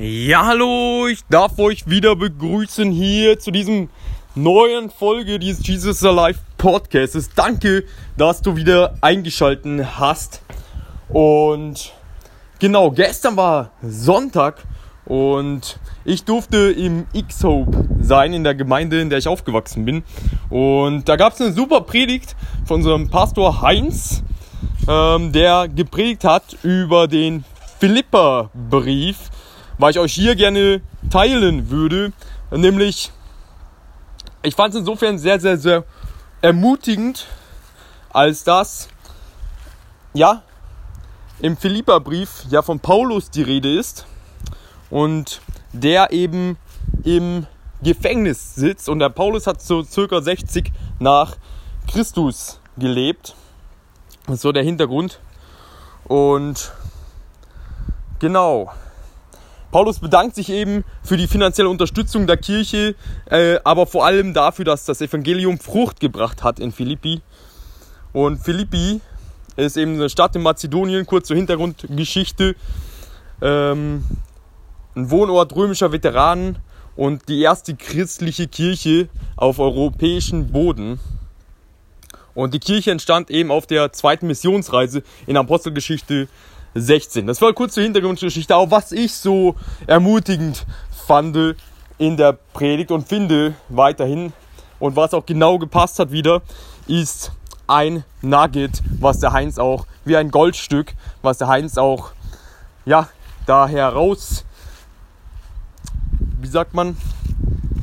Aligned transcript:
Ja, 0.00 0.46
hallo, 0.46 1.08
ich 1.08 1.24
darf 1.28 1.58
euch 1.58 1.88
wieder 1.88 2.14
begrüßen 2.14 2.92
hier 2.92 3.40
zu 3.40 3.50
diesem 3.50 3.88
neuen 4.36 4.90
Folge 4.90 5.40
dieses 5.40 5.66
Jesus 5.66 6.04
Alive 6.04 6.38
Podcasts. 6.56 7.30
Danke, 7.34 7.82
dass 8.16 8.40
du 8.40 8.54
wieder 8.54 8.94
eingeschalten 9.00 9.98
hast. 9.98 10.42
Und 11.08 11.92
genau, 12.60 12.92
gestern 12.92 13.36
war 13.36 13.72
Sonntag 13.82 14.62
und 15.04 15.80
ich 16.04 16.22
durfte 16.22 16.70
im 16.70 17.08
X-Hope 17.12 17.88
sein, 18.00 18.34
in 18.34 18.44
der 18.44 18.54
Gemeinde, 18.54 19.00
in 19.00 19.10
der 19.10 19.18
ich 19.18 19.26
aufgewachsen 19.26 19.84
bin. 19.84 20.04
Und 20.48 21.08
da 21.08 21.16
gab 21.16 21.32
es 21.32 21.40
eine 21.40 21.52
super 21.52 21.80
Predigt 21.80 22.36
von 22.66 22.76
unserem 22.76 23.10
Pastor 23.10 23.62
Heinz, 23.62 24.22
ähm, 24.88 25.32
der 25.32 25.66
gepredigt 25.66 26.22
hat 26.22 26.56
über 26.62 27.08
den 27.08 27.42
Philippa-Brief 27.80 29.16
was 29.78 29.90
ich 29.90 29.98
euch 29.98 30.12
hier 30.12 30.34
gerne 30.34 30.80
teilen 31.10 31.70
würde. 31.70 32.12
Nämlich, 32.50 33.12
ich 34.42 34.54
fand 34.54 34.74
es 34.74 34.80
insofern 34.80 35.18
sehr, 35.18 35.40
sehr, 35.40 35.56
sehr 35.56 35.84
ermutigend, 36.42 37.26
als 38.10 38.44
dass, 38.44 38.88
ja, 40.14 40.42
im 41.40 41.56
Philippa-Brief 41.56 42.46
ja 42.50 42.62
von 42.62 42.80
Paulus 42.80 43.30
die 43.30 43.42
Rede 43.42 43.72
ist 43.72 44.06
und 44.90 45.40
der 45.72 46.12
eben 46.12 46.56
im 47.04 47.46
Gefängnis 47.82 48.56
sitzt 48.56 48.88
und 48.88 48.98
der 48.98 49.10
Paulus 49.10 49.46
hat 49.46 49.62
so 49.62 49.84
circa 49.84 50.20
60 50.20 50.72
nach 50.98 51.36
Christus 51.86 52.60
gelebt. 52.76 53.36
Das 54.26 54.36
ist 54.36 54.42
so 54.42 54.52
der 54.52 54.64
Hintergrund. 54.64 55.20
Und 56.04 56.72
genau, 58.18 58.72
Paulus 59.70 59.98
bedankt 59.98 60.34
sich 60.34 60.48
eben 60.48 60.84
für 61.02 61.16
die 61.16 61.26
finanzielle 61.26 61.68
Unterstützung 61.68 62.26
der 62.26 62.38
Kirche, 62.38 62.94
äh, 63.26 63.58
aber 63.64 63.86
vor 63.86 64.06
allem 64.06 64.32
dafür, 64.32 64.64
dass 64.64 64.86
das 64.86 65.00
Evangelium 65.00 65.58
Frucht 65.58 66.00
gebracht 66.00 66.42
hat 66.42 66.58
in 66.58 66.72
Philippi. 66.72 67.20
Und 68.12 68.38
Philippi 68.38 69.00
ist 69.56 69.76
eben 69.76 69.94
eine 69.94 70.08
Stadt 70.08 70.34
in 70.36 70.42
Mazedonien, 70.42 71.04
kurz 71.04 71.28
zur 71.28 71.36
Hintergrundgeschichte. 71.36 72.56
Ähm, 73.42 74.04
ein 74.96 75.10
Wohnort 75.10 75.54
römischer 75.54 75.92
Veteranen 75.92 76.58
und 76.96 77.28
die 77.28 77.42
erste 77.42 77.76
christliche 77.76 78.48
Kirche 78.48 79.08
auf 79.36 79.58
europäischem 79.58 80.50
Boden. 80.50 80.98
Und 82.34 82.54
die 82.54 82.58
Kirche 82.58 82.90
entstand 82.90 83.30
eben 83.30 83.50
auf 83.50 83.66
der 83.66 83.92
zweiten 83.92 84.26
Missionsreise 84.28 85.02
in 85.26 85.36
Apostelgeschichte 85.36 86.28
16. 86.80 87.26
Das 87.26 87.40
war 87.40 87.52
kurz 87.52 87.74
zur 87.74 87.82
Hintergrundgeschichte, 87.82 88.54
auch 88.56 88.70
was 88.70 88.92
ich 88.92 89.12
so 89.14 89.54
ermutigend 89.86 90.66
fand 91.06 91.56
in 91.98 92.16
der 92.16 92.34
Predigt 92.52 92.90
und 92.90 93.08
finde 93.08 93.54
weiterhin 93.68 94.32
und 94.78 94.96
was 94.96 95.14
auch 95.14 95.26
genau 95.26 95.58
gepasst 95.58 95.98
hat 95.98 96.12
wieder, 96.12 96.42
ist 96.86 97.32
ein 97.66 98.04
Nugget, 98.22 98.82
was 99.00 99.20
der 99.20 99.32
Heinz 99.32 99.58
auch, 99.58 99.86
wie 100.04 100.16
ein 100.16 100.30
Goldstück, 100.30 100.94
was 101.22 101.38
der 101.38 101.48
Heinz 101.48 101.78
auch, 101.78 102.10
ja, 102.84 103.08
da 103.46 103.66
heraus, 103.66 104.44
wie 106.40 106.48
sagt 106.48 106.74
man, 106.74 106.96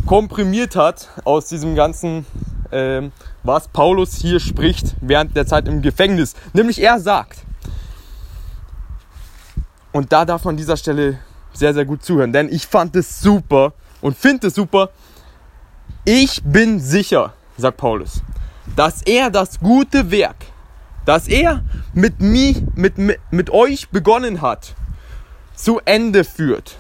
komprimiert 0.05 0.75
hat 0.75 1.09
aus 1.23 1.47
diesem 1.47 1.75
ganzen, 1.75 2.25
ähm, 2.71 3.11
was 3.43 3.67
Paulus 3.67 4.15
hier 4.15 4.39
spricht 4.39 4.95
während 5.01 5.35
der 5.35 5.47
Zeit 5.47 5.67
im 5.67 5.81
Gefängnis. 5.81 6.35
Nämlich 6.53 6.81
er 6.81 6.99
sagt, 6.99 7.39
und 9.95 10.11
da 10.11 10.25
darf 10.25 10.43
man 10.43 10.55
an 10.55 10.57
dieser 10.57 10.75
Stelle 10.75 11.19
sehr, 11.53 11.73
sehr 11.73 11.85
gut 11.85 12.03
zuhören, 12.03 12.33
denn 12.33 12.51
ich 12.51 12.67
fand 12.67 12.97
es 12.97 13.21
super 13.21 13.71
und 14.01 14.17
finde 14.17 14.47
es 14.47 14.55
super. 14.55 14.89
Ich 16.03 16.43
bin 16.43 16.81
sicher, 16.81 17.31
sagt 17.55 17.77
Paulus, 17.77 18.21
dass 18.75 19.03
er 19.03 19.29
das 19.29 19.57
gute 19.57 20.11
Werk, 20.11 20.35
das 21.05 21.29
er 21.29 21.63
mit 21.93 22.19
mir, 22.19 22.55
mit, 22.75 22.95
mit, 23.31 23.49
euch 23.51 23.87
begonnen 23.87 24.41
hat, 24.41 24.75
zu 25.55 25.79
Ende 25.85 26.25
führt. 26.25 26.75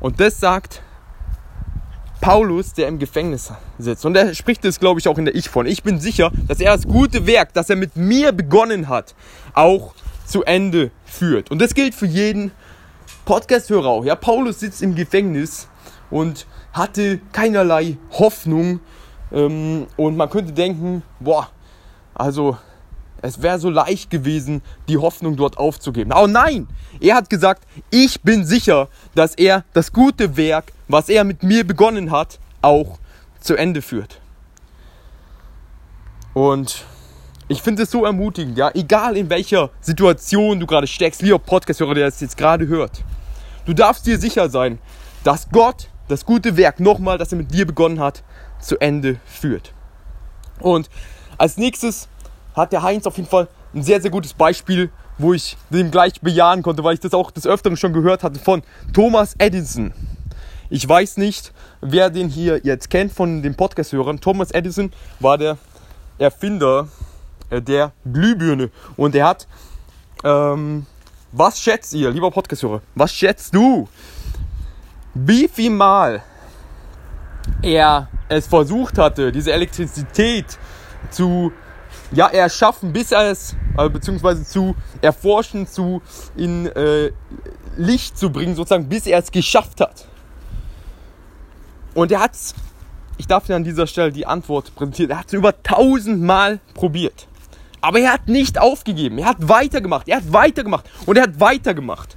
Und 0.00 0.20
das 0.20 0.40
sagt 0.40 0.80
Paulus, 2.22 2.72
der 2.72 2.88
im 2.88 2.98
Gefängnis 2.98 3.52
sitzt. 3.78 4.06
Und 4.06 4.16
er 4.16 4.34
spricht 4.34 4.64
es, 4.64 4.80
glaube 4.80 5.00
ich, 5.00 5.08
auch 5.08 5.18
in 5.18 5.26
der 5.26 5.34
Ich 5.34 5.50
von. 5.50 5.66
Ich 5.66 5.82
bin 5.82 6.00
sicher, 6.00 6.32
dass 6.48 6.60
er 6.60 6.74
das 6.74 6.88
gute 6.88 7.26
Werk, 7.26 7.52
das 7.52 7.68
er 7.68 7.76
mit 7.76 7.94
mir 7.94 8.32
begonnen 8.32 8.88
hat, 8.88 9.14
auch 9.52 9.92
zu 10.24 10.44
Ende 10.44 10.90
führt. 11.04 11.50
Und 11.50 11.60
das 11.60 11.74
gilt 11.74 11.94
für 11.94 12.06
jeden 12.06 12.52
Podcast-Hörer 13.24 13.86
auch. 13.86 14.04
Ja, 14.04 14.14
Paulus 14.14 14.60
sitzt 14.60 14.82
im 14.82 14.94
Gefängnis 14.94 15.68
und 16.10 16.46
hatte 16.72 17.20
keinerlei 17.32 17.96
Hoffnung. 18.12 18.80
Ähm, 19.32 19.86
und 19.96 20.16
man 20.16 20.30
könnte 20.30 20.52
denken, 20.52 21.02
boah, 21.20 21.48
also 22.14 22.56
es 23.22 23.40
wäre 23.40 23.58
so 23.58 23.70
leicht 23.70 24.10
gewesen, 24.10 24.60
die 24.86 24.98
Hoffnung 24.98 25.36
dort 25.36 25.56
aufzugeben. 25.56 26.12
Aber 26.12 26.28
nein, 26.28 26.68
er 27.00 27.16
hat 27.16 27.30
gesagt, 27.30 27.64
ich 27.90 28.20
bin 28.20 28.44
sicher, 28.44 28.88
dass 29.14 29.34
er 29.34 29.64
das 29.72 29.92
gute 29.92 30.36
Werk, 30.36 30.72
was 30.88 31.08
er 31.08 31.24
mit 31.24 31.42
mir 31.42 31.66
begonnen 31.66 32.10
hat, 32.10 32.38
auch 32.60 32.98
zu 33.40 33.56
Ende 33.56 33.80
führt. 33.80 34.20
Und 36.34 36.84
ich 37.48 37.62
finde 37.62 37.82
es 37.82 37.90
so 37.90 38.04
ermutigend, 38.04 38.56
ja, 38.56 38.70
egal 38.74 39.16
in 39.16 39.28
welcher 39.28 39.70
Situation 39.80 40.60
du 40.60 40.66
gerade 40.66 40.86
steckst, 40.86 41.22
lieber 41.22 41.38
Podcast-Hörer, 41.38 41.94
der 41.94 42.06
das 42.06 42.20
jetzt 42.20 42.36
gerade 42.36 42.66
hört. 42.66 43.02
Du 43.66 43.74
darfst 43.74 44.06
dir 44.06 44.18
sicher 44.18 44.48
sein, 44.48 44.78
dass 45.24 45.50
Gott 45.50 45.88
das 46.08 46.24
gute 46.24 46.56
Werk 46.56 46.80
nochmal, 46.80 47.18
das 47.18 47.32
er 47.32 47.38
mit 47.38 47.52
dir 47.52 47.66
begonnen 47.66 48.00
hat, 48.00 48.22
zu 48.60 48.78
Ende 48.78 49.18
führt. 49.26 49.72
Und 50.60 50.88
als 51.38 51.56
nächstes 51.56 52.08
hat 52.54 52.72
der 52.72 52.82
Heinz 52.82 53.06
auf 53.06 53.16
jeden 53.16 53.28
Fall 53.28 53.48
ein 53.74 53.82
sehr, 53.82 54.00
sehr 54.00 54.10
gutes 54.10 54.34
Beispiel, 54.34 54.90
wo 55.18 55.32
ich 55.32 55.56
dem 55.70 55.90
gleich 55.90 56.20
bejahen 56.20 56.62
konnte, 56.62 56.84
weil 56.84 56.94
ich 56.94 57.00
das 57.00 57.14
auch 57.14 57.30
des 57.30 57.46
Öfteren 57.46 57.76
schon 57.76 57.92
gehört 57.92 58.22
hatte 58.22 58.38
von 58.38 58.62
Thomas 58.92 59.34
Edison. 59.38 59.92
Ich 60.70 60.88
weiß 60.88 61.18
nicht, 61.18 61.52
wer 61.80 62.10
den 62.10 62.28
hier 62.28 62.60
jetzt 62.64 62.90
kennt 62.90 63.12
von 63.12 63.42
den 63.42 63.54
Podcast-Hörern. 63.54 64.20
Thomas 64.20 64.50
Edison 64.50 64.92
war 65.20 65.38
der 65.38 65.58
Erfinder 66.18 66.88
der 67.60 67.92
Glühbirne. 68.10 68.70
Und 68.96 69.14
er 69.14 69.28
hat, 69.28 69.46
ähm, 70.24 70.86
was 71.32 71.60
schätzt 71.60 71.92
ihr, 71.94 72.10
lieber 72.10 72.30
Podcast-Hörer, 72.30 72.82
was 72.94 73.12
schätzt 73.12 73.54
du, 73.54 73.88
wie 75.14 75.48
viel 75.48 75.70
Mal 75.70 76.22
er 77.62 78.08
es 78.28 78.46
versucht 78.46 78.98
hatte, 78.98 79.32
diese 79.32 79.52
Elektrizität 79.52 80.58
zu 81.10 81.52
ja, 82.12 82.28
erschaffen, 82.28 82.92
bis 82.92 83.12
er 83.12 83.30
es, 83.30 83.56
äh, 83.76 83.88
beziehungsweise 83.88 84.44
zu 84.44 84.74
erforschen, 85.00 85.66
zu 85.66 86.02
in 86.36 86.66
äh, 86.66 87.10
Licht 87.76 88.18
zu 88.18 88.30
bringen, 88.30 88.54
sozusagen, 88.54 88.88
bis 88.88 89.06
er 89.06 89.18
es 89.18 89.30
geschafft 89.30 89.80
hat. 89.80 90.06
Und 91.94 92.12
er 92.12 92.20
hat 92.20 92.34
es, 92.34 92.54
ich 93.18 93.26
darf 93.26 93.46
dir 93.46 93.56
an 93.56 93.64
dieser 93.64 93.86
Stelle 93.86 94.12
die 94.12 94.26
Antwort 94.26 94.74
präsentieren, 94.74 95.10
er 95.10 95.18
hat 95.20 95.26
es 95.28 95.32
über 95.32 95.62
tausendmal 95.62 96.60
probiert. 96.74 97.28
Aber 97.84 98.00
er 98.00 98.14
hat 98.14 98.28
nicht 98.28 98.58
aufgegeben. 98.58 99.18
Er 99.18 99.26
hat 99.26 99.46
weitergemacht. 99.46 100.08
Er 100.08 100.16
hat 100.16 100.32
weitergemacht. 100.32 100.90
Und 101.04 101.18
er 101.18 101.24
hat 101.24 101.38
weitergemacht. 101.38 102.16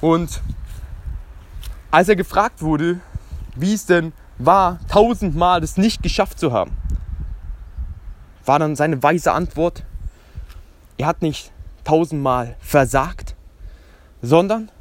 Und 0.00 0.40
als 1.92 2.08
er 2.08 2.16
gefragt 2.16 2.60
wurde, 2.60 2.98
wie 3.54 3.72
es 3.72 3.86
denn 3.86 4.12
war, 4.38 4.80
tausendmal 4.88 5.60
das 5.60 5.76
nicht 5.76 6.02
geschafft 6.02 6.40
zu 6.40 6.52
haben, 6.52 6.76
war 8.44 8.58
dann 8.58 8.74
seine 8.74 9.00
weise 9.00 9.30
Antwort, 9.30 9.84
er 10.98 11.06
hat 11.06 11.22
nicht 11.22 11.52
tausendmal 11.84 12.56
versagt, 12.58 13.36
sondern 14.22 14.72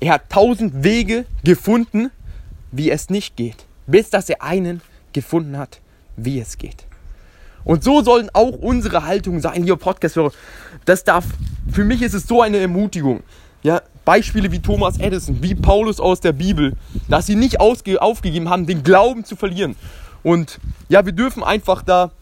er 0.00 0.14
hat 0.14 0.30
tausend 0.30 0.84
Wege 0.84 1.26
gefunden, 1.44 2.10
wie 2.72 2.90
es 2.90 3.10
nicht 3.10 3.36
geht, 3.36 3.66
bis 3.86 4.08
dass 4.08 4.30
er 4.30 4.42
einen 4.42 4.80
gefunden 5.12 5.58
hat, 5.58 5.82
wie 6.16 6.40
es 6.40 6.56
geht. 6.56 6.85
Und 7.66 7.82
so 7.82 8.00
sollen 8.00 8.30
auch 8.32 8.52
unsere 8.52 9.04
Haltungen 9.04 9.40
sein, 9.40 9.64
lieber 9.64 9.76
Podcast-Hörer. 9.76 10.30
Das 10.84 11.02
darf, 11.02 11.24
für 11.70 11.84
mich 11.84 12.00
ist 12.00 12.14
es 12.14 12.26
so 12.26 12.40
eine 12.40 12.58
Ermutigung. 12.58 13.24
Ja, 13.64 13.82
Beispiele 14.04 14.52
wie 14.52 14.60
Thomas 14.60 14.98
Edison, 14.98 15.42
wie 15.42 15.56
Paulus 15.56 15.98
aus 15.98 16.20
der 16.20 16.32
Bibel, 16.32 16.74
dass 17.08 17.26
sie 17.26 17.34
nicht 17.34 17.60
aufgegeben 17.60 18.48
haben, 18.48 18.66
den 18.66 18.84
Glauben 18.84 19.24
zu 19.24 19.34
verlieren. 19.34 19.74
Und 20.22 20.60
ja, 20.88 21.04
wir 21.04 21.12
dürfen 21.12 21.42
einfach 21.42 21.82
da 21.82 22.12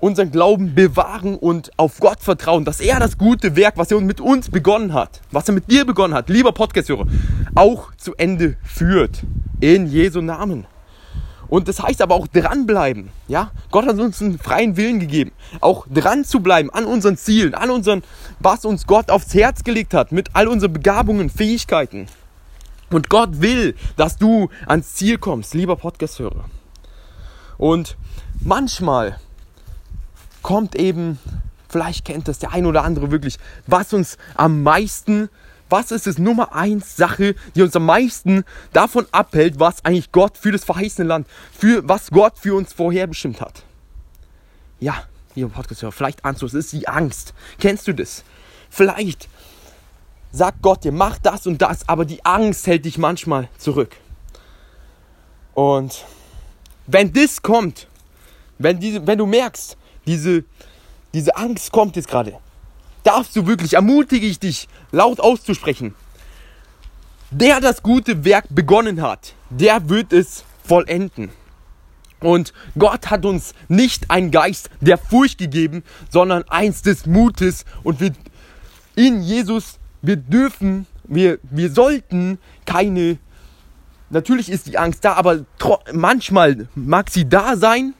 unseren 0.00 0.30
Glauben 0.30 0.74
bewahren 0.74 1.36
und 1.36 1.70
auf 1.78 1.98
Gott 1.98 2.20
vertrauen, 2.20 2.66
dass 2.66 2.80
er 2.80 3.00
das 3.00 3.16
gute 3.16 3.56
Werk, 3.56 3.78
was 3.78 3.90
er 3.90 4.02
mit 4.02 4.20
uns 4.20 4.50
begonnen 4.50 4.92
hat, 4.92 5.22
was 5.30 5.48
er 5.48 5.54
mit 5.54 5.70
dir 5.70 5.86
begonnen 5.86 6.12
hat, 6.12 6.28
lieber 6.28 6.52
Podcast-Hörer, 6.52 7.06
auch 7.54 7.94
zu 7.96 8.14
Ende 8.16 8.58
führt. 8.62 9.22
In 9.60 9.86
Jesu 9.86 10.20
Namen. 10.20 10.66
Und 11.54 11.68
das 11.68 11.80
heißt 11.80 12.02
aber 12.02 12.16
auch 12.16 12.26
dranbleiben. 12.26 13.10
Ja? 13.28 13.52
Gott 13.70 13.86
hat 13.86 13.96
uns 14.00 14.20
einen 14.20 14.40
freien 14.40 14.76
Willen 14.76 14.98
gegeben. 14.98 15.30
Auch 15.60 15.86
dran 15.88 16.24
zu 16.24 16.40
bleiben 16.40 16.68
an 16.70 16.84
unseren 16.84 17.16
Zielen, 17.16 17.54
an 17.54 17.70
unseren, 17.70 18.02
was 18.40 18.64
uns 18.64 18.88
Gott 18.88 19.08
aufs 19.08 19.34
Herz 19.34 19.62
gelegt 19.62 19.94
hat, 19.94 20.10
mit 20.10 20.30
all 20.32 20.48
unseren 20.48 20.72
Begabungen, 20.72 21.30
Fähigkeiten. 21.30 22.08
Und 22.90 23.08
Gott 23.08 23.40
will, 23.40 23.76
dass 23.96 24.16
du 24.16 24.48
ans 24.66 24.94
Ziel 24.94 25.16
kommst, 25.16 25.54
lieber 25.54 25.76
Podcast-Hörer. 25.76 26.44
Und 27.56 27.96
manchmal 28.40 29.20
kommt 30.42 30.74
eben, 30.74 31.20
vielleicht 31.68 32.04
kennt 32.04 32.26
das 32.26 32.40
der 32.40 32.50
ein 32.50 32.66
oder 32.66 32.82
andere 32.82 33.12
wirklich, 33.12 33.38
was 33.68 33.92
uns 33.92 34.18
am 34.34 34.64
meisten, 34.64 35.28
was 35.68 35.90
ist 35.90 36.06
es 36.06 36.18
Nummer 36.18 36.54
eins 36.54 36.96
Sache, 36.96 37.34
die 37.54 37.62
uns 37.62 37.74
am 37.76 37.86
meisten 37.86 38.44
davon 38.72 39.06
abhält, 39.12 39.58
was 39.58 39.84
eigentlich 39.84 40.12
Gott 40.12 40.36
für 40.36 40.52
das 40.52 40.64
verheißene 40.64 41.08
Land, 41.08 41.26
für 41.52 41.86
was 41.88 42.10
Gott 42.10 42.38
für 42.38 42.54
uns 42.54 42.72
vorherbestimmt 42.72 43.40
hat. 43.40 43.62
Ja, 44.80 45.04
lieber 45.34 45.48
Podcast-Hörer, 45.48 45.92
vielleicht 45.92 46.24
du 46.24 46.46
es, 46.46 46.54
ist 46.54 46.72
die 46.72 46.88
Angst. 46.88 47.34
Kennst 47.58 47.88
du 47.88 47.94
das? 47.94 48.24
Vielleicht 48.70 49.28
sagt 50.32 50.62
Gott 50.62 50.84
dir, 50.84 50.92
mach 50.92 51.18
das 51.18 51.46
und 51.46 51.62
das, 51.62 51.88
aber 51.88 52.04
die 52.04 52.24
Angst 52.24 52.66
hält 52.66 52.84
dich 52.84 52.98
manchmal 52.98 53.48
zurück. 53.56 53.96
Und 55.54 56.04
wenn 56.86 57.12
das 57.12 57.40
kommt, 57.40 57.86
wenn, 58.58 58.80
diese, 58.80 59.06
wenn 59.06 59.18
du 59.18 59.26
merkst, 59.26 59.76
diese, 60.06 60.44
diese 61.14 61.36
Angst 61.36 61.70
kommt 61.72 61.96
jetzt 61.96 62.08
gerade, 62.08 62.38
darfst 63.04 63.36
du 63.36 63.46
wirklich, 63.46 63.74
ermutige 63.74 64.26
ich 64.26 64.40
dich, 64.40 64.68
laut 64.90 65.20
auszusprechen. 65.20 65.94
Der 67.30 67.60
das 67.60 67.82
gute 67.82 68.24
Werk 68.24 68.46
begonnen 68.50 69.00
hat, 69.02 69.34
der 69.50 69.88
wird 69.88 70.12
es 70.12 70.44
vollenden. 70.64 71.30
Und 72.20 72.52
Gott 72.78 73.10
hat 73.10 73.24
uns 73.24 73.54
nicht 73.68 74.10
einen 74.10 74.30
Geist 74.30 74.70
der 74.80 74.98
Furcht 74.98 75.38
gegeben, 75.38 75.84
sondern 76.10 76.42
eins 76.48 76.82
des 76.82 77.06
Mutes. 77.06 77.64
Und 77.82 78.00
wir 78.00 78.12
in 78.96 79.22
Jesus, 79.22 79.78
wir 80.00 80.16
dürfen, 80.16 80.86
wir, 81.04 81.38
wir 81.42 81.70
sollten 81.70 82.38
keine 82.64 83.18
Natürlich 84.14 84.48
ist 84.48 84.66
die 84.68 84.78
Angst 84.78 85.04
da, 85.04 85.14
aber 85.14 85.44
manchmal 85.92 86.68
mag 86.76 87.10
sie 87.10 87.28
da 87.28 87.56
sein, 87.56 87.94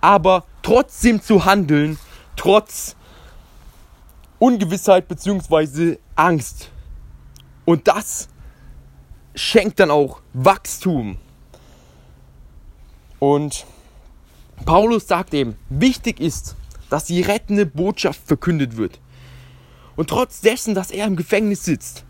aber 0.00 0.44
trotzdem 0.62 1.22
zu 1.22 1.44
handeln, 1.44 1.98
trotz 2.34 2.95
Ungewissheit 4.38 5.08
bzw. 5.08 5.98
Angst. 6.14 6.70
Und 7.64 7.88
das 7.88 8.28
schenkt 9.34 9.80
dann 9.80 9.90
auch 9.90 10.20
Wachstum. 10.32 11.16
Und 13.18 13.66
Paulus 14.64 15.06
sagt 15.06 15.34
eben, 15.34 15.56
wichtig 15.68 16.20
ist, 16.20 16.56
dass 16.90 17.04
die 17.04 17.22
rettende 17.22 17.66
Botschaft 17.66 18.20
verkündet 18.26 18.76
wird. 18.76 19.00
Und 19.96 20.10
trotz 20.10 20.40
dessen, 20.40 20.74
dass 20.74 20.90
er 20.90 21.06
im 21.06 21.16
Gefängnis 21.16 21.64
sitzt, 21.64 22.04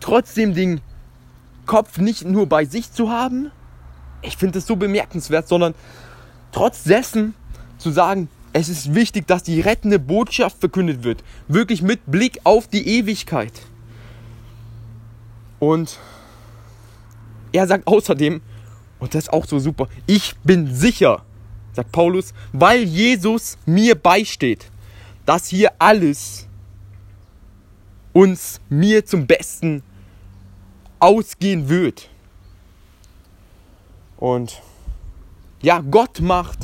trotzdem 0.00 0.54
den 0.54 0.80
Kopf 1.66 1.98
nicht 1.98 2.24
nur 2.24 2.46
bei 2.46 2.64
sich 2.64 2.92
zu 2.92 3.10
haben, 3.10 3.50
ich 4.20 4.36
finde 4.36 4.58
es 4.58 4.66
so 4.66 4.76
bemerkenswert, 4.76 5.48
sondern 5.48 5.74
trotz 6.52 6.84
dessen 6.84 7.34
zu 7.78 7.90
sagen, 7.90 8.28
es 8.52 8.68
ist 8.68 8.94
wichtig, 8.94 9.26
dass 9.26 9.42
die 9.42 9.60
rettende 9.60 9.98
Botschaft 9.98 10.58
verkündet 10.58 11.04
wird. 11.04 11.24
Wirklich 11.48 11.82
mit 11.82 12.00
Blick 12.06 12.40
auf 12.44 12.68
die 12.68 12.86
Ewigkeit. 12.86 13.52
Und 15.58 15.98
er 17.52 17.66
sagt 17.66 17.86
außerdem, 17.86 18.40
und 18.98 19.14
das 19.14 19.24
ist 19.24 19.32
auch 19.32 19.46
so 19.46 19.58
super, 19.58 19.88
ich 20.06 20.34
bin 20.44 20.74
sicher, 20.74 21.22
sagt 21.72 21.92
Paulus, 21.92 22.34
weil 22.52 22.82
Jesus 22.82 23.56
mir 23.64 23.94
beisteht, 23.94 24.70
dass 25.24 25.46
hier 25.48 25.72
alles 25.78 26.46
uns 28.12 28.60
mir 28.68 29.06
zum 29.06 29.26
Besten 29.26 29.82
ausgehen 30.98 31.68
wird. 31.68 32.08
Und 34.18 34.60
ja, 35.62 35.80
Gott 35.80 36.20
macht 36.20 36.58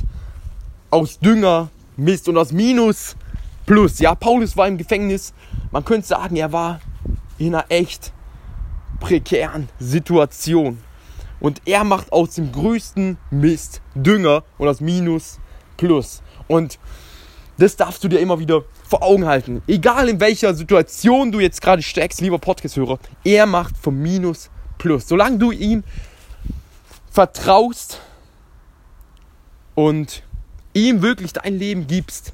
aus 0.91 1.19
Dünger 1.19 1.71
Mist 1.99 2.29
und 2.29 2.39
aus 2.39 2.53
Minus 2.53 3.17
Plus. 3.67 3.99
Ja, 3.99 4.15
Paulus 4.15 4.57
war 4.57 4.69
im 4.69 4.79
Gefängnis. 4.79 5.35
Man 5.73 5.85
könnte 5.85 6.07
sagen, 6.07 6.37
er 6.37 6.53
war 6.53 6.81
in 7.39 7.55
einer 7.55 7.67
echt 7.69 8.13
prekären 9.01 9.69
Situation. 9.79 10.79
Und 11.41 11.61
er 11.67 11.85
macht 11.85 12.13
aus 12.13 12.37
dem 12.37 12.51
größten 12.53 13.19
Mist 13.31 13.83
Dünger 13.95 14.45
und 14.59 14.69
aus 14.69 14.81
Minus 14.81 15.39
Plus. 15.77 16.23
Und 16.47 16.79
das 17.59 17.77
darfst 17.77 18.03
du 18.05 18.09
dir 18.09 18.21
immer 18.21 18.39
wieder 18.39 18.63
vor 18.89 19.03
Augen 19.03 19.27
halten. 19.27 19.63
Egal 19.67 20.09
in 20.09 20.21
welcher 20.21 20.55
Situation 20.55 21.33
du 21.33 21.41
jetzt 21.41 21.61
gerade 21.61 21.83
steckst, 21.83 22.21
lieber 22.21 22.39
Podcast-Hörer, 22.39 22.99
er 23.25 23.47
macht 23.47 23.77
vom 23.77 23.99
Minus 23.99 24.51
Plus. 24.79 25.09
Solange 25.09 25.39
du 25.39 25.51
ihm 25.51 25.83
vertraust 27.11 28.01
und 29.75 30.23
ihm 30.87 31.03
wirklich 31.03 31.33
dein 31.33 31.59
Leben 31.59 31.87
gibst, 31.87 32.33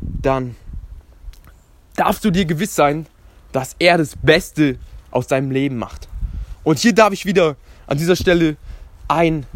dann 0.00 0.56
darfst 1.96 2.24
du 2.24 2.30
dir 2.30 2.44
gewiss 2.44 2.74
sein, 2.74 3.06
dass 3.52 3.76
er 3.78 3.98
das 3.98 4.16
Beste 4.16 4.78
aus 5.10 5.26
deinem 5.26 5.50
Leben 5.50 5.76
macht. 5.76 6.08
Und 6.64 6.78
hier 6.78 6.94
darf 6.94 7.12
ich 7.12 7.26
wieder 7.26 7.56
an 7.86 7.98
dieser 7.98 8.16
Stelle 8.16 8.56
einen 9.08 9.46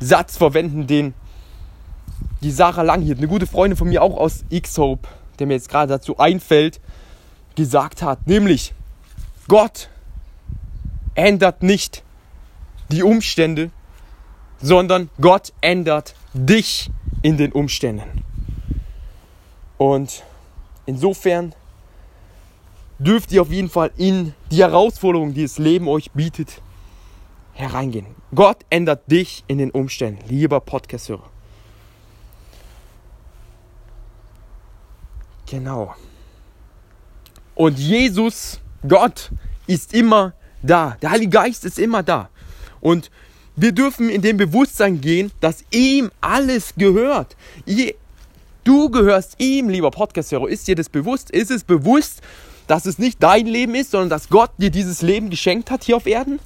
Satz 0.00 0.36
verwenden, 0.36 0.86
den 0.86 1.14
die 2.42 2.50
Sarah 2.50 2.82
Langhirt, 2.82 3.18
eine 3.18 3.28
gute 3.28 3.46
Freundin 3.46 3.76
von 3.76 3.88
mir 3.88 4.02
auch 4.02 4.16
aus 4.16 4.44
X-Hope, 4.48 5.06
der 5.38 5.46
mir 5.46 5.54
jetzt 5.54 5.68
gerade 5.68 5.92
dazu 5.92 6.18
einfällt, 6.18 6.80
gesagt 7.54 8.02
hat. 8.02 8.26
Nämlich, 8.26 8.72
Gott 9.48 9.90
ändert 11.14 11.62
nicht 11.62 12.02
die 12.90 13.02
Umstände, 13.02 13.70
sondern 14.62 15.10
Gott 15.20 15.52
ändert 15.60 16.14
dich 16.32 16.90
in 17.22 17.36
den 17.36 17.52
Umständen. 17.52 18.24
Und 19.78 20.24
insofern 20.86 21.54
dürft 22.98 23.32
ihr 23.32 23.42
auf 23.42 23.50
jeden 23.50 23.70
Fall 23.70 23.90
in 23.96 24.34
die 24.50 24.58
Herausforderungen, 24.58 25.34
die 25.34 25.42
das 25.42 25.58
Leben 25.58 25.88
euch 25.88 26.10
bietet, 26.12 26.60
hereingehen. 27.54 28.06
Gott 28.34 28.58
ändert 28.70 29.10
dich 29.10 29.42
in 29.46 29.58
den 29.58 29.70
Umständen, 29.70 30.28
lieber 30.28 30.60
Podcast-Hörer. 30.60 31.28
Genau. 35.46 35.94
Und 37.54 37.78
Jesus, 37.78 38.60
Gott, 38.86 39.30
ist 39.66 39.92
immer 39.92 40.34
da. 40.62 40.96
Der 41.02 41.10
Heilige 41.10 41.30
Geist 41.30 41.64
ist 41.64 41.78
immer 41.78 42.02
da. 42.02 42.28
Und 42.80 43.10
wir 43.56 43.72
dürfen 43.72 44.08
in 44.08 44.22
dem 44.22 44.36
Bewusstsein 44.36 45.00
gehen, 45.00 45.32
dass 45.40 45.64
ihm 45.70 46.10
alles 46.20 46.74
gehört. 46.76 47.36
Du 48.64 48.90
gehörst 48.90 49.36
ihm, 49.38 49.68
lieber 49.68 49.90
Podcast-Hörer. 49.90 50.48
Ist 50.48 50.68
dir 50.68 50.74
das 50.74 50.88
bewusst? 50.88 51.30
Ist 51.30 51.50
es 51.50 51.64
bewusst, 51.64 52.20
dass 52.66 52.86
es 52.86 52.98
nicht 52.98 53.22
dein 53.22 53.46
Leben 53.46 53.74
ist, 53.74 53.90
sondern 53.90 54.10
dass 54.10 54.28
Gott 54.28 54.50
dir 54.58 54.70
dieses 54.70 55.02
Leben 55.02 55.30
geschenkt 55.30 55.70
hat 55.70 55.84
hier 55.84 55.96
auf 55.96 56.06
Erden? 56.06 56.38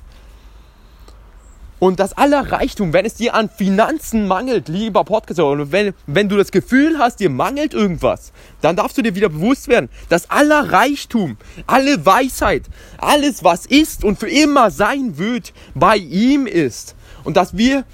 Und 1.85 2.01
das 2.01 2.17
aller 2.17 2.51
Reichtum, 2.51 2.95
wenn 2.95 3.05
es 3.05 3.13
dir 3.13 3.35
an 3.35 3.51
Finanzen 3.51 4.27
mangelt, 4.27 4.69
lieber 4.69 5.05
Podcaster, 5.05 5.47
und 5.47 5.71
wenn, 5.71 5.93
wenn 6.07 6.31
du 6.31 6.39
das 6.39 6.51
Gefühl 6.51 6.97
hast, 6.99 7.21
dir 7.21 7.29
mangelt 7.29 7.75
irgendwas, 7.75 8.33
dann 8.63 8.75
darfst 8.75 8.97
du 8.97 9.03
dir 9.03 9.15
wieder 9.15 9.29
bewusst 9.29 9.69
werden, 9.69 9.91
dass 10.09 10.31
aller 10.31 10.73
Reichtum, 10.73 11.37
alle 11.67 12.07
Weisheit, 12.07 12.63
alles, 12.97 13.45
was 13.45 13.67
ist 13.67 14.03
und 14.03 14.19
für 14.19 14.31
immer 14.31 14.71
sein 14.71 15.19
wird, 15.19 15.53
bei 15.75 15.99
ihm 15.99 16.47
ist. 16.47 16.97
Und 17.23 17.37
dass 17.37 17.55
wir, 17.55 17.85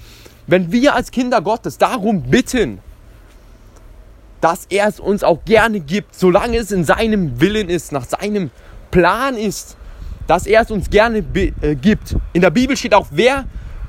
wenn 0.47 0.71
wir 0.71 0.95
als 0.95 1.11
Kinder 1.11 1.41
Gottes 1.41 1.77
darum 1.77 2.21
bitten, 2.21 2.79
dass 4.39 4.67
er 4.69 4.87
es 4.87 5.01
uns 5.01 5.21
auch 5.21 5.43
gerne 5.43 5.81
gibt, 5.81 6.15
solange 6.15 6.59
es 6.59 6.71
in 6.71 6.85
seinem 6.85 7.41
Willen 7.41 7.67
ist, 7.67 7.91
nach 7.91 8.05
seinem 8.05 8.51
Plan 8.89 9.35
ist, 9.35 9.75
dass 10.27 10.45
er 10.45 10.61
es 10.61 10.71
uns 10.71 10.89
gerne 10.89 11.25
äh, 11.35 11.75
gibt. 11.75 12.15
In 12.31 12.39
der 12.39 12.51
Bibel 12.51 12.77
steht 12.77 12.93
auch, 12.93 13.07
wer 13.11 13.47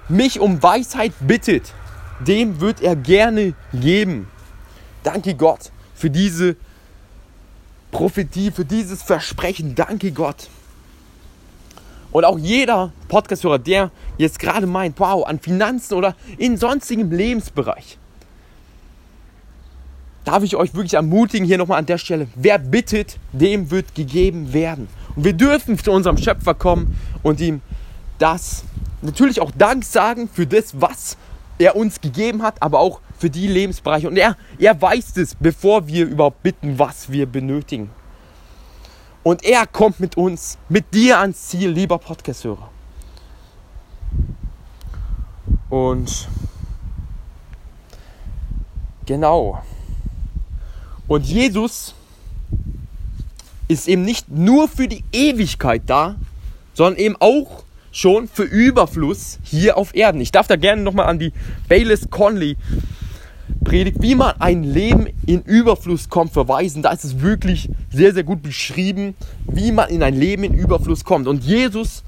mich 0.08 0.40
um 0.40 0.62
Weisheit 0.62 1.12
bittet, 1.20 1.72
dem 2.20 2.60
wird 2.60 2.80
er 2.80 2.96
gerne 2.96 3.54
geben. 3.72 4.28
Danke 5.02 5.34
Gott 5.34 5.70
für 5.94 6.10
diese 6.10 6.56
Prophetie, 7.90 8.50
für 8.50 8.64
dieses 8.64 9.02
Versprechen. 9.02 9.74
Danke 9.74 10.12
Gott. 10.12 10.48
Und 12.10 12.24
auch 12.24 12.38
jeder 12.38 12.92
Podcasthörer, 13.08 13.58
der 13.58 13.90
jetzt 14.18 14.38
gerade 14.38 14.66
meint, 14.66 15.00
wow, 15.00 15.26
an 15.26 15.38
Finanzen 15.38 15.94
oder 15.94 16.14
in 16.36 16.56
sonstigem 16.56 17.10
Lebensbereich, 17.10 17.98
darf 20.24 20.42
ich 20.42 20.54
euch 20.56 20.74
wirklich 20.74 20.94
ermutigen, 20.94 21.46
hier 21.46 21.58
nochmal 21.58 21.78
an 21.78 21.86
der 21.86 21.98
Stelle, 21.98 22.28
wer 22.34 22.58
bittet, 22.58 23.18
dem 23.32 23.70
wird 23.70 23.94
gegeben 23.94 24.52
werden. 24.52 24.88
Und 25.16 25.24
wir 25.24 25.32
dürfen 25.32 25.78
zu 25.78 25.90
unserem 25.90 26.18
Schöpfer 26.18 26.54
kommen 26.54 26.98
und 27.22 27.40
ihm 27.40 27.60
das 28.18 28.64
natürlich 29.02 29.40
auch 29.40 29.50
Dank 29.50 29.84
sagen 29.84 30.28
für 30.32 30.46
das, 30.46 30.80
was 30.80 31.16
er 31.58 31.76
uns 31.76 32.00
gegeben 32.00 32.42
hat, 32.42 32.62
aber 32.62 32.80
auch 32.80 33.00
für 33.18 33.30
die 33.30 33.46
Lebensbereiche. 33.46 34.08
Und 34.08 34.16
er, 34.16 34.36
er 34.58 34.80
weiß 34.80 35.16
es, 35.16 35.34
bevor 35.34 35.86
wir 35.86 36.06
überhaupt 36.06 36.42
bitten, 36.42 36.78
was 36.78 37.10
wir 37.10 37.26
benötigen. 37.26 37.90
Und 39.22 39.44
er 39.44 39.66
kommt 39.66 40.00
mit 40.00 40.16
uns, 40.16 40.58
mit 40.68 40.92
dir 40.94 41.18
ans 41.20 41.48
Ziel, 41.48 41.70
lieber 41.70 41.98
Podcast-Hörer. 41.98 42.70
Und 45.70 46.28
genau. 49.06 49.62
Und 51.06 51.24
Jesus 51.24 51.94
ist 53.68 53.88
eben 53.88 54.02
nicht 54.02 54.28
nur 54.28 54.68
für 54.68 54.88
die 54.88 55.04
Ewigkeit 55.12 55.82
da, 55.86 56.16
sondern 56.74 56.96
eben 56.96 57.16
auch 57.20 57.64
schon 57.92 58.26
für 58.26 58.42
Überfluss 58.42 59.38
hier 59.44 59.76
auf 59.76 59.94
Erden. 59.94 60.20
Ich 60.20 60.32
darf 60.32 60.48
da 60.48 60.56
gerne 60.56 60.82
nochmal 60.82 61.06
an 61.06 61.18
die 61.18 61.32
Baylis 61.68 62.10
Conley 62.10 62.56
Predigt, 63.64 64.02
wie 64.02 64.14
man 64.14 64.34
ein 64.40 64.64
Leben 64.64 65.06
in 65.26 65.42
Überfluss 65.42 66.08
kommt, 66.08 66.32
verweisen. 66.32 66.82
Da 66.82 66.90
ist 66.90 67.04
es 67.04 67.20
wirklich 67.20 67.70
sehr, 67.92 68.12
sehr 68.12 68.24
gut 68.24 68.42
beschrieben, 68.42 69.14
wie 69.46 69.70
man 69.70 69.88
in 69.88 70.02
ein 70.02 70.14
Leben 70.14 70.42
in 70.44 70.54
Überfluss 70.54 71.04
kommt. 71.04 71.28
Und 71.28 71.44
Jesus 71.44 72.02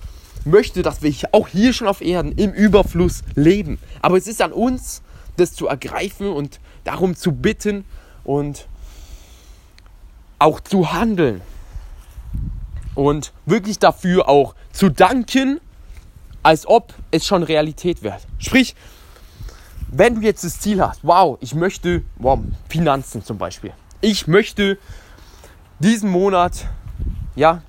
möchte, 0.45 0.83
dass 0.83 1.03
wir 1.03 1.13
auch 1.33 1.49
hier 1.49 1.73
schon 1.73 1.87
auf 1.87 2.01
Erden 2.01 2.33
im 2.33 2.53
Überfluss 2.53 3.23
leben. 3.35 3.79
Aber 4.03 4.17
es 4.17 4.27
ist 4.27 4.43
an 4.43 4.53
uns, 4.53 5.03
das 5.37 5.53
zu 5.53 5.67
ergreifen 5.67 6.29
und 6.29 6.61
darum 6.85 7.15
zu 7.15 7.33
bitten 7.33 7.85
und 8.25 8.67
auch 10.39 10.61
zu 10.61 10.93
handeln. 10.93 11.41
Und 12.95 13.33
wirklich 13.47 13.79
dafür 13.79 14.29
auch 14.29 14.55
zu 14.73 14.89
danken, 14.89 15.61
als 16.45 16.67
ob 16.67 16.95
es 17.11 17.27
schon 17.27 17.43
Realität 17.43 18.05
wird. 18.05 18.21
Sprich, 18.39 18.77
wenn 19.91 20.15
du 20.17 20.21
jetzt 20.21 20.45
das 20.45 20.61
Ziel 20.61 20.81
hast, 20.81 21.01
wow, 21.03 21.39
ich 21.41 21.55
möchte, 21.55 22.03
wow, 22.17 22.39
Finanzen 22.69 23.25
zum 23.25 23.39
Beispiel. 23.39 23.73
Ich 24.01 24.27
möchte 24.27 24.79
diesen 25.79 26.11
Monat, 26.11 26.67
ja, 27.35 27.63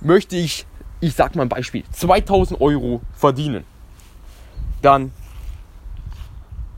möchte 0.00 0.36
ich, 0.36 0.66
ich 1.00 1.14
sag 1.14 1.36
mal 1.36 1.42
ein 1.42 1.48
Beispiel, 1.48 1.84
2000 1.92 2.60
Euro 2.60 3.00
verdienen. 3.14 3.64
Dann 4.82 5.12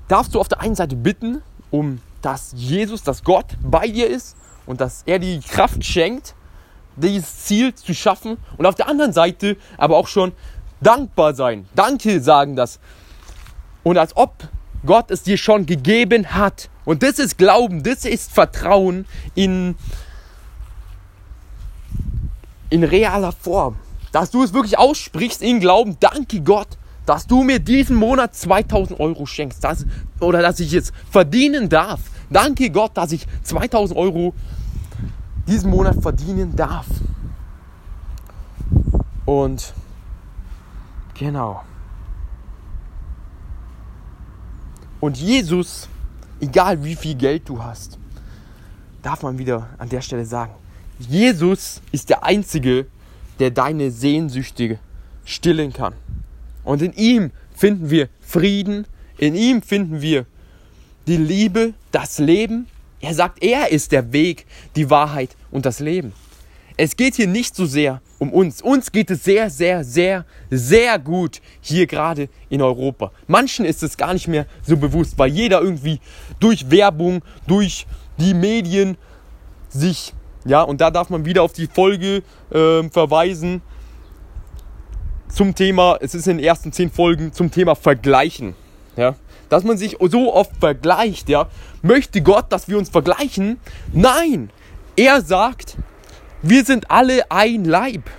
darfst 0.09 0.35
du 0.35 0.41
auf 0.41 0.49
der 0.49 0.61
einen 0.61 0.75
Seite 0.75 0.97
bitten, 0.97 1.43
um 1.71 2.01
dass 2.21 2.53
Jesus, 2.57 3.03
dass 3.03 3.25
Gott 3.25 3.57
bei 3.63 3.89
dir 3.89 4.09
ist 4.09 4.37
und 4.67 4.81
dass 4.81 5.03
er 5.07 5.19
die 5.19 5.41
Kraft 5.41 5.85
schenkt, 5.85 6.35
dieses 6.97 7.45
Ziel 7.45 7.75
zu 7.75 7.95
schaffen. 7.95 8.39
Und 8.57 8.67
auf 8.67 8.75
der 8.75 8.89
anderen 8.89 9.13
Seite 9.13 9.57
aber 9.77 9.97
auch 9.97 10.09
schon 10.09 10.33
dankbar 10.81 11.35
sein. 11.35 11.67
Danke 11.75 12.21
sagen 12.21 12.57
das. 12.57 12.79
Und 13.83 13.99
als 13.99 14.17
ob 14.17 14.49
Gott 14.85 15.11
es 15.11 15.23
dir 15.23 15.37
schon 15.37 15.67
gegeben 15.67 16.35
hat. 16.35 16.69
Und 16.85 17.03
das 17.03 17.19
ist 17.19 17.39
Glauben, 17.39 17.83
das 17.83 18.05
ist 18.05 18.33
Vertrauen 18.33 19.07
in, 19.35 19.77
in 22.71 22.85
realer 22.85 23.33
Form. 23.33 23.77
Dass 24.13 24.31
du 24.31 24.43
es 24.43 24.53
wirklich 24.53 24.79
aussprichst 24.79 25.43
in 25.43 25.61
Glauben. 25.61 25.97
Danke 26.01 26.41
Gott, 26.41 26.69
dass 27.07 27.27
du 27.27 27.43
mir 27.43 27.59
diesen 27.59 27.97
Monat 27.97 28.35
2000 28.35 29.01
Euro 29.01 29.27
schenkst. 29.27 29.65
Dass, 29.65 29.87
oder 30.21 30.43
dass 30.43 30.61
ich 30.61 30.73
es 30.75 30.93
verdienen 31.11 31.69
darf. 31.69 32.01
Danke 32.31 32.71
Gott, 32.71 32.97
dass 32.97 33.13
ich 33.13 33.27
2000 33.43 33.99
Euro 33.99 34.35
diesen 35.47 35.71
Monat 35.71 36.01
verdienen 36.01 36.55
darf. 36.55 36.87
Und 39.25 39.73
genau. 41.15 41.63
Und 45.01 45.17
Jesus, 45.17 45.89
egal 46.41 46.83
wie 46.83 46.95
viel 46.95 47.15
Geld 47.15 47.49
du 47.49 47.63
hast, 47.63 47.99
darf 49.03 49.23
man 49.23 49.37
wieder 49.39 49.69
an 49.79 49.89
der 49.89 50.01
Stelle 50.01 50.25
sagen, 50.25 50.55
Jesus 50.99 51.83
ist 51.93 52.09
der 52.09 52.25
Einzige, 52.25 52.87
der 53.39 53.51
deine 53.51 53.91
Sehnsüchte 53.91 54.79
stillen 55.25 55.73
kann. 55.73 55.95
Und 56.63 56.83
in 56.83 56.93
ihm 56.93 57.31
finden 57.55 57.91
wir 57.91 58.09
Frieden, 58.21 58.87
in 59.19 59.35
ihm 59.35 59.63
finden 59.63 60.01
wir 60.01 60.27
die 61.07 61.17
Liebe, 61.17 61.75
das 61.93 62.19
Leben. 62.19 62.67
Er 63.01 63.15
sagt, 63.15 63.43
er 63.43 63.71
ist 63.71 63.93
der 63.93 64.13
Weg, 64.13 64.47
die 64.77 64.89
Wahrheit 64.89 65.37
und 65.51 65.67
das 65.67 65.81
Leben. 65.81 66.13
Es 66.77 66.97
geht 66.97 67.15
hier 67.15 67.29
nicht 67.29 67.55
so 67.55 67.67
sehr 67.67 68.01
um 68.25 68.33
uns. 68.33 68.63
Uns 68.63 68.91
geht 68.91 69.11
es 69.11 69.25
sehr, 69.25 69.51
sehr, 69.51 69.85
sehr, 69.85 70.25
sehr 70.51 70.99
gut 70.99 71.41
hier 71.61 71.87
gerade 71.87 72.29
in 72.49 72.63
Europa. 72.63 73.13
Manchen 73.27 73.65
ist 73.65 73.83
es 73.83 73.97
gar 73.97 74.13
nicht 74.15 74.29
mehr 74.29 74.47
so 74.67 74.77
bewusst, 74.77 75.19
weil 75.19 75.31
jeder 75.31 75.61
irgendwie 75.61 76.01
durch 76.41 76.71
Werbung, 76.71 77.23
durch 77.47 77.87
die 78.19 78.35
Medien 78.35 78.97
sich, 79.69 80.15
ja, 80.45 80.63
und 80.63 80.81
da 80.81 80.91
darf 80.91 81.11
man 81.11 81.25
wieder 81.25 81.43
auf 81.43 81.53
die 81.53 81.67
Folge 81.67 82.23
äh, 82.51 82.89
verweisen 82.91 83.63
zum 85.29 85.55
Thema, 85.55 85.99
es 86.01 86.15
ist 86.15 86.29
in 86.29 86.39
den 86.39 86.47
ersten 86.47 86.73
zehn 86.73 86.91
Folgen 86.91 87.33
zum 87.33 87.51
Thema 87.51 87.75
Vergleichen. 87.75 88.55
Ja, 88.97 89.17
dass 89.49 89.65
man 89.65 89.77
sich 89.77 89.97
so 90.01 90.33
oft 90.33 90.53
vergleicht, 90.59 91.29
ja. 91.29 91.49
Möchte 91.83 92.23
Gott, 92.23 92.47
dass 92.51 92.69
wir 92.69 92.79
uns 92.79 92.89
vergleichen? 92.89 93.59
Nein! 93.93 94.51
Er 94.97 95.21
sagt, 95.23 95.77
wir 96.45 96.65
sind 96.65 96.91
alle 96.91 97.31
ein 97.31 97.65
Leib. 97.65 98.11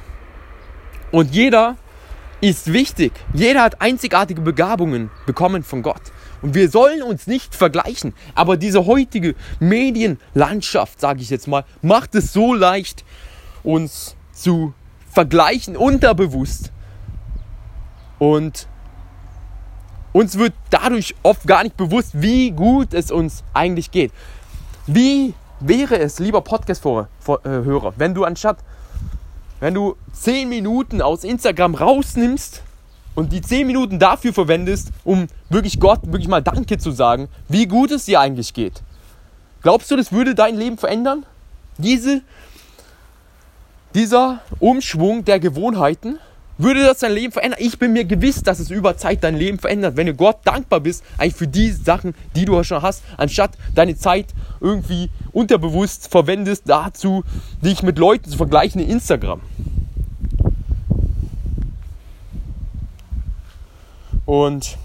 Und 1.11 1.33
jeder 1.33 1.77
ist 2.41 2.73
wichtig. 2.73 3.13
Jeder 3.33 3.61
hat 3.61 3.81
einzigartige 3.81 4.41
Begabungen 4.41 5.11
bekommen 5.25 5.63
von 5.63 5.83
Gott. 5.83 6.01
Und 6.41 6.55
wir 6.55 6.69
sollen 6.69 7.03
uns 7.03 7.27
nicht 7.27 7.55
vergleichen. 7.55 8.13
Aber 8.33 8.57
diese 8.57 8.85
heutige 8.85 9.35
Medienlandschaft, 9.59 10.99
sage 10.99 11.21
ich 11.21 11.29
jetzt 11.29 11.47
mal, 11.47 11.65
macht 11.81 12.15
es 12.15 12.33
so 12.33 12.53
leicht, 12.53 13.05
uns 13.63 14.15
zu 14.31 14.73
vergleichen, 15.11 15.77
unterbewusst. 15.77 16.71
Und 18.19 18.67
uns 20.13 20.37
wird 20.37 20.53
dadurch 20.69 21.13
oft 21.23 21.45
gar 21.45 21.63
nicht 21.63 21.77
bewusst, 21.77 22.11
wie 22.13 22.51
gut 22.51 22.93
es 22.93 23.11
uns 23.11 23.43
eigentlich 23.53 23.91
geht. 23.91 24.11
Wie 24.87 25.33
wäre 25.59 25.97
es, 25.99 26.19
lieber 26.19 26.41
Podcast-Hörer, 26.41 27.93
wenn 27.97 28.13
du 28.13 28.23
anstatt, 28.23 28.57
wenn 29.59 29.73
du 29.73 29.95
10 30.13 30.49
Minuten 30.49 31.01
aus 31.01 31.23
Instagram 31.23 31.75
rausnimmst 31.75 32.61
und 33.15 33.31
die 33.31 33.41
10 33.41 33.65
Minuten 33.65 33.99
dafür 33.99 34.33
verwendest, 34.33 34.89
um 35.03 35.27
wirklich 35.49 35.79
Gott 35.79 36.01
wirklich 36.03 36.27
mal 36.27 36.41
Danke 36.41 36.77
zu 36.77 36.91
sagen, 36.91 37.29
wie 37.47 37.65
gut 37.65 37.91
es 37.91 38.05
dir 38.05 38.19
eigentlich 38.19 38.53
geht. 38.53 38.83
Glaubst 39.61 39.89
du, 39.89 39.95
das 39.95 40.11
würde 40.11 40.35
dein 40.35 40.57
Leben 40.57 40.77
verändern? 40.77 41.25
Diese, 41.77 42.21
dieser 43.95 44.41
Umschwung 44.59 45.25
der 45.25 45.39
Gewohnheiten, 45.39 46.19
würde 46.57 46.83
das 46.83 46.99
dein 46.99 47.11
Leben 47.11 47.33
verändern? 47.33 47.59
Ich 47.61 47.77
bin 47.79 47.93
mir 47.93 48.05
gewiss, 48.05 48.41
dass 48.41 48.59
es 48.59 48.69
über 48.69 48.97
Zeit 48.97 49.23
dein 49.23 49.35
Leben 49.35 49.59
verändert, 49.59 49.97
wenn 49.97 50.07
du 50.07 50.13
Gott 50.13 50.37
dankbar 50.45 50.79
bist, 50.79 51.03
eigentlich 51.17 51.35
für 51.35 51.47
die 51.47 51.71
Sachen, 51.71 52.15
die 52.35 52.45
du 52.45 52.63
schon 52.63 52.81
hast, 52.81 53.03
anstatt 53.17 53.51
deine 53.73 53.97
Zeit 53.97 54.27
irgendwie 54.61 55.09
unterbewusst 55.31 56.09
verwendest 56.09 56.63
dazu, 56.67 57.23
dich 57.61 57.83
mit 57.83 57.97
Leuten 57.97 58.29
zu 58.29 58.37
vergleichen 58.37 58.81
in 58.81 58.89
Instagram. 58.89 59.41
Und 64.25 64.77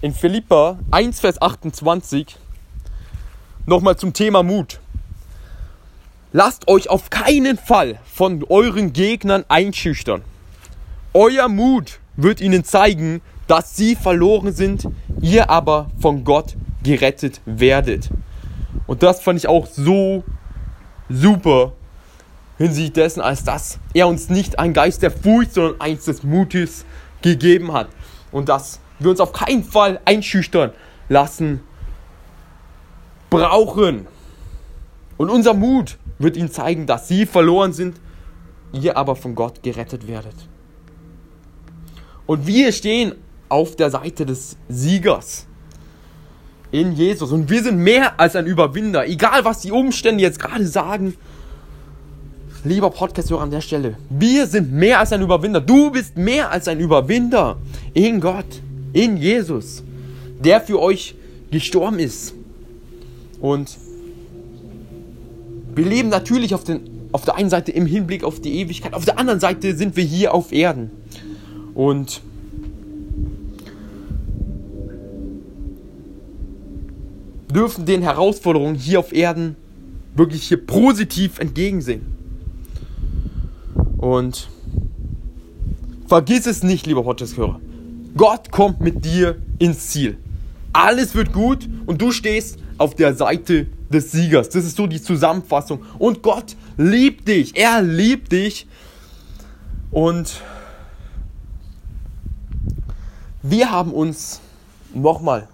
in 0.00 0.12
Philippa 0.12 0.78
1, 0.90 1.20
Vers 1.20 1.40
28 1.40 2.36
nochmal 3.66 3.96
zum 3.96 4.12
Thema 4.12 4.42
Mut. 4.42 4.80
Lasst 6.32 6.66
euch 6.66 6.90
auf 6.90 7.10
keinen 7.10 7.56
Fall 7.56 8.00
von 8.12 8.44
euren 8.48 8.92
Gegnern 8.92 9.44
einschüchtern. 9.48 10.22
Euer 11.14 11.48
Mut 11.48 12.00
wird 12.16 12.40
ihnen 12.40 12.64
zeigen, 12.64 13.20
dass 13.46 13.76
sie 13.76 13.96
verloren 13.96 14.54
sind, 14.54 14.88
ihr 15.20 15.50
aber 15.50 15.90
von 16.00 16.24
Gott 16.24 16.56
gerettet 16.82 17.42
werdet. 17.44 18.08
Und 18.86 19.02
das 19.02 19.20
fand 19.20 19.38
ich 19.38 19.46
auch 19.46 19.66
so 19.66 20.24
super 21.10 21.72
hinsichtlich 22.56 22.92
dessen, 22.94 23.20
als 23.20 23.44
dass 23.44 23.78
er 23.92 24.08
uns 24.08 24.30
nicht 24.30 24.58
einen 24.58 24.72
Geist 24.72 25.02
der 25.02 25.10
Furcht, 25.10 25.52
sondern 25.52 25.80
eins 25.82 26.06
des 26.06 26.22
Mutes 26.22 26.86
gegeben 27.20 27.72
hat. 27.74 27.88
Und 28.30 28.48
dass 28.48 28.80
wir 28.98 29.10
uns 29.10 29.20
auf 29.20 29.34
keinen 29.34 29.64
Fall 29.64 30.00
einschüchtern 30.06 30.72
lassen 31.10 31.60
brauchen. 33.28 34.06
Und 35.18 35.28
unser 35.28 35.52
Mut 35.52 35.98
wird 36.18 36.38
ihnen 36.38 36.50
zeigen, 36.50 36.86
dass 36.86 37.06
sie 37.06 37.26
verloren 37.26 37.74
sind, 37.74 38.00
ihr 38.72 38.96
aber 38.96 39.14
von 39.14 39.34
Gott 39.34 39.62
gerettet 39.62 40.08
werdet. 40.08 40.48
Und 42.32 42.46
wir 42.46 42.72
stehen 42.72 43.12
auf 43.50 43.76
der 43.76 43.90
Seite 43.90 44.24
des 44.24 44.56
Siegers 44.66 45.46
in 46.70 46.92
Jesus. 46.92 47.30
Und 47.30 47.50
wir 47.50 47.62
sind 47.62 47.76
mehr 47.76 48.18
als 48.18 48.34
ein 48.36 48.46
Überwinder. 48.46 49.06
Egal, 49.06 49.44
was 49.44 49.60
die 49.60 49.70
Umstände 49.70 50.22
jetzt 50.22 50.38
gerade 50.38 50.66
sagen. 50.66 51.14
Lieber 52.64 52.88
Podcast-Hörer 52.88 53.42
an 53.42 53.50
der 53.50 53.60
Stelle. 53.60 53.98
Wir 54.08 54.46
sind 54.46 54.72
mehr 54.72 55.00
als 55.00 55.12
ein 55.12 55.20
Überwinder. 55.20 55.60
Du 55.60 55.90
bist 55.90 56.16
mehr 56.16 56.50
als 56.50 56.68
ein 56.68 56.80
Überwinder 56.80 57.58
in 57.92 58.18
Gott, 58.18 58.62
in 58.94 59.18
Jesus, 59.18 59.84
der 60.42 60.62
für 60.62 60.80
euch 60.80 61.14
gestorben 61.50 61.98
ist. 61.98 62.32
Und 63.42 63.76
wir 65.74 65.84
leben 65.84 66.08
natürlich 66.08 66.54
auf, 66.54 66.64
den, 66.64 66.80
auf 67.12 67.26
der 67.26 67.34
einen 67.34 67.50
Seite 67.50 67.72
im 67.72 67.84
Hinblick 67.84 68.24
auf 68.24 68.40
die 68.40 68.54
Ewigkeit, 68.54 68.94
auf 68.94 69.04
der 69.04 69.18
anderen 69.18 69.38
Seite 69.38 69.76
sind 69.76 69.96
wir 69.96 70.04
hier 70.04 70.32
auf 70.32 70.50
Erden. 70.50 70.90
Und 71.74 72.20
dürfen 77.52 77.86
den 77.86 78.02
Herausforderungen 78.02 78.74
hier 78.74 78.98
auf 78.98 79.12
Erden 79.12 79.56
wirklich 80.14 80.48
hier 80.48 80.64
positiv 80.66 81.38
entgegensehen. 81.38 82.02
Und 83.98 84.48
vergiss 86.06 86.46
es 86.46 86.62
nicht, 86.62 86.86
lieber 86.86 87.02
Podcast-Hörer. 87.02 87.60
Gott 88.16 88.50
kommt 88.50 88.80
mit 88.80 89.04
dir 89.04 89.36
ins 89.58 89.88
Ziel. 89.88 90.18
Alles 90.72 91.14
wird 91.14 91.32
gut 91.32 91.68
und 91.86 92.00
du 92.00 92.10
stehst 92.10 92.58
auf 92.78 92.94
der 92.94 93.14
Seite 93.14 93.66
des 93.90 94.10
Siegers. 94.10 94.48
Das 94.48 94.64
ist 94.64 94.76
so 94.76 94.86
die 94.86 95.00
Zusammenfassung. 95.00 95.82
Und 95.98 96.22
Gott 96.22 96.56
liebt 96.76 97.28
dich. 97.28 97.56
Er 97.56 97.82
liebt 97.82 98.32
dich. 98.32 98.66
Und 99.90 100.40
wir 103.42 103.70
haben 103.70 103.92
uns 103.92 104.40
nochmal 104.94 105.48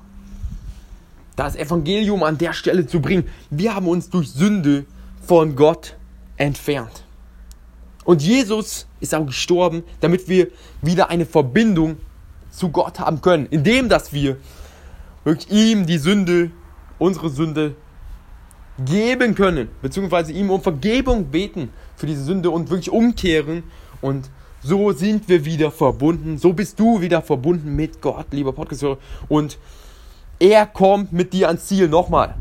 das 1.36 1.56
Evangelium 1.56 2.22
an 2.22 2.36
der 2.36 2.52
Stelle 2.52 2.86
zu 2.86 3.00
bringen. 3.00 3.28
Wir 3.50 3.74
haben 3.74 3.88
uns 3.88 4.10
durch 4.10 4.30
Sünde 4.30 4.84
von 5.24 5.56
Gott 5.56 5.96
entfernt. 6.36 7.04
Und 8.04 8.22
Jesus 8.22 8.86
ist 9.00 9.14
auch 9.14 9.26
gestorben, 9.26 9.84
damit 10.00 10.28
wir 10.28 10.48
wieder 10.82 11.10
eine 11.10 11.26
Verbindung 11.26 11.98
zu 12.50 12.70
Gott 12.70 12.98
haben 12.98 13.20
können, 13.20 13.46
indem 13.50 13.88
dass 13.88 14.12
wir 14.12 14.38
wirklich 15.24 15.50
ihm 15.50 15.86
die 15.86 15.98
Sünde, 15.98 16.50
unsere 16.98 17.28
Sünde 17.28 17.76
geben 18.84 19.34
können, 19.34 19.68
beziehungsweise 19.82 20.32
ihm 20.32 20.50
um 20.50 20.62
Vergebung 20.62 21.26
beten 21.26 21.70
für 21.96 22.06
diese 22.06 22.24
Sünde 22.24 22.50
und 22.50 22.70
wirklich 22.70 22.90
umkehren 22.90 23.62
und 24.00 24.30
so 24.62 24.92
sind 24.92 25.28
wir 25.28 25.44
wieder 25.44 25.70
verbunden, 25.70 26.38
so 26.38 26.52
bist 26.52 26.78
du 26.80 27.00
wieder 27.00 27.22
verbunden 27.22 27.74
mit 27.76 28.00
Gott, 28.00 28.26
lieber 28.30 28.52
Podcast-Hörer 28.52 28.98
und 29.28 29.58
er 30.38 30.66
kommt 30.66 31.12
mit 31.12 31.32
dir 31.32 31.48
ans 31.48 31.66
Ziel 31.66 31.88
nochmal 31.88 32.34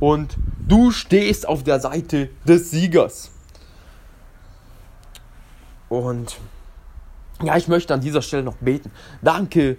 und 0.00 0.36
du 0.66 0.90
stehst 0.90 1.46
auf 1.46 1.62
der 1.62 1.80
Seite 1.80 2.30
des 2.46 2.70
Siegers. 2.70 3.30
Und 5.88 6.38
ja, 7.42 7.56
ich 7.56 7.68
möchte 7.68 7.92
an 7.92 8.00
dieser 8.00 8.22
Stelle 8.22 8.42
noch 8.42 8.56
beten. 8.56 8.90
Danke, 9.20 9.76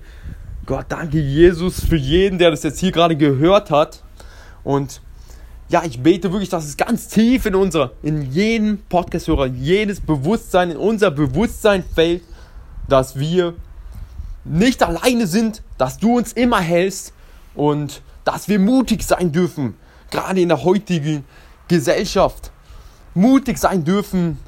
Gott, 0.65 0.85
danke 0.89 1.19
Jesus 1.19 1.83
für 1.83 1.95
jeden, 1.95 2.37
der 2.37 2.51
das 2.51 2.63
jetzt 2.63 2.79
hier 2.79 2.91
gerade 2.91 3.17
gehört 3.17 3.71
hat. 3.71 4.03
Und 4.63 5.01
ja, 5.69 5.83
ich 5.83 6.01
bete 6.01 6.31
wirklich, 6.31 6.49
dass 6.49 6.65
es 6.65 6.77
ganz 6.77 7.07
tief 7.07 7.45
in 7.45 7.55
unser, 7.55 7.91
in 8.03 8.31
jeden 8.31 8.83
Podcast-Hörer, 8.89 9.47
jedes 9.47 9.99
Bewusstsein, 9.99 10.71
in 10.71 10.77
unser 10.77 11.11
Bewusstsein 11.11 11.83
fällt, 11.95 12.23
dass 12.87 13.17
wir 13.17 13.55
nicht 14.45 14.83
alleine 14.83 15.25
sind, 15.25 15.63
dass 15.77 15.97
du 15.97 16.17
uns 16.17 16.33
immer 16.33 16.59
hältst 16.59 17.13
und 17.55 18.01
dass 18.25 18.47
wir 18.47 18.59
mutig 18.59 19.03
sein 19.03 19.31
dürfen, 19.31 19.75
gerade 20.11 20.41
in 20.41 20.49
der 20.49 20.63
heutigen 20.63 21.23
Gesellschaft. 21.67 22.51
Mutig 23.13 23.57
sein 23.57 23.83
dürfen, 23.83 24.39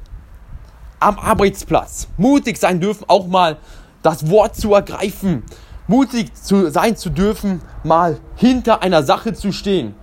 am 0.98 1.18
Arbeitsplatz. 1.18 2.08
Mutig 2.16 2.58
sein 2.58 2.80
dürfen, 2.80 3.04
auch 3.08 3.26
mal 3.26 3.58
das 4.02 4.28
Wort 4.28 4.56
zu 4.56 4.74
ergreifen. 4.74 5.42
Mutig 5.86 6.34
zu 6.34 6.70
sein 6.70 6.96
zu 6.96 7.10
dürfen, 7.10 7.60
mal 7.84 8.18
hinter 8.34 8.82
einer 8.82 9.02
Sache 9.02 9.34
zu 9.34 9.52
stehen. 9.52 9.94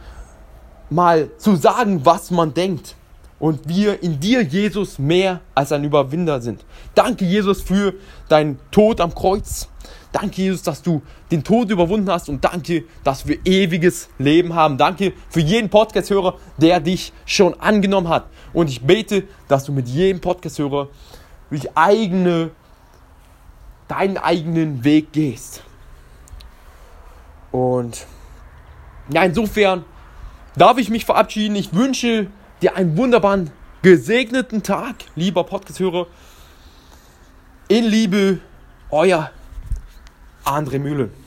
Mal 0.93 1.29
zu 1.37 1.55
sagen, 1.55 2.05
was 2.05 2.29
man 2.31 2.53
denkt. 2.53 2.95
Und 3.39 3.67
wir 3.67 4.01
in 4.01 4.19
dir, 4.19 4.41
Jesus, 4.41 4.99
mehr 4.99 5.41
als 5.53 5.71
ein 5.71 5.83
Überwinder 5.83 6.39
sind. 6.39 6.63
Danke, 6.95 7.25
Jesus, 7.25 7.61
für 7.61 7.93
deinen 8.29 8.59
Tod 8.71 9.01
am 9.01 9.13
Kreuz. 9.13 9.67
Danke, 10.13 10.43
Jesus, 10.43 10.61
dass 10.61 10.81
du 10.81 11.01
den 11.31 11.43
Tod 11.43 11.71
überwunden 11.71 12.09
hast 12.09 12.29
und 12.29 12.45
danke, 12.45 12.85
dass 13.03 13.27
wir 13.27 13.39
ewiges 13.43 14.09
Leben 14.19 14.53
haben. 14.53 14.77
Danke 14.77 15.13
für 15.29 15.39
jeden 15.39 15.69
Podcast-Hörer, 15.69 16.35
der 16.57 16.79
dich 16.79 17.11
schon 17.25 17.59
angenommen 17.59 18.07
hat. 18.09 18.27
Und 18.53 18.69
ich 18.69 18.81
bete, 18.81 19.23
dass 19.47 19.65
du 19.65 19.71
mit 19.71 19.89
jedem 19.89 20.21
Podcast-Hörer 20.21 20.89
durch 21.49 21.75
eigene, 21.75 22.51
deinen 23.87 24.17
eigenen 24.17 24.83
Weg 24.83 25.11
gehst. 25.11 25.63
Und 27.51 28.05
ja, 29.09 29.23
insofern 29.23 29.83
darf 30.55 30.77
ich 30.77 30.89
mich 30.89 31.05
verabschieden. 31.05 31.55
Ich 31.55 31.73
wünsche 31.73 32.27
dir 32.61 32.75
einen 32.75 32.97
wunderbaren, 32.97 33.51
gesegneten 33.81 34.63
Tag, 34.63 34.95
lieber 35.15 35.43
Podcast-Hörer. 35.43 36.07
In 37.67 37.85
Liebe, 37.85 38.39
euer 38.89 39.31
André 40.45 40.79
Mühlen. 40.79 41.22